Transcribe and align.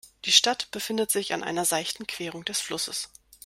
Die 0.25 0.31
Stadt 0.31 0.71
befindet 0.71 1.11
sich 1.11 1.31
an 1.31 1.43
einer 1.43 1.63
seichten 1.63 2.07
Querung 2.07 2.43
des 2.43 2.59
Flusses. 2.59 3.11